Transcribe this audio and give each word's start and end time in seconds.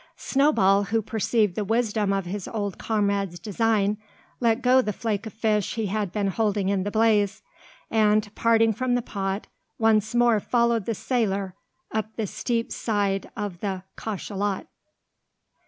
Snowball, 0.15 0.85
who 0.85 0.99
perceived 0.99 1.53
the 1.53 1.63
wisdom 1.63 2.11
of 2.11 2.25
his 2.25 2.47
old 2.47 2.79
comrade's 2.79 3.37
design, 3.37 3.99
let 4.39 4.63
go 4.63 4.81
the 4.81 4.91
flake 4.91 5.27
of 5.27 5.33
fish 5.33 5.75
he 5.75 5.85
had 5.85 6.11
been 6.11 6.25
holding 6.29 6.69
in 6.69 6.81
the 6.81 6.89
blaze; 6.89 7.43
and, 7.91 8.33
parting 8.33 8.73
from 8.73 8.95
the 8.95 9.03
pot, 9.03 9.45
once 9.77 10.15
more 10.15 10.39
followed 10.39 10.85
the 10.87 10.95
sailor 10.95 11.53
up 11.91 12.15
the 12.15 12.25
steep 12.25 12.71
side 12.71 13.29
of 13.37 13.59
the 13.59 13.83
cachalot. 13.95 14.65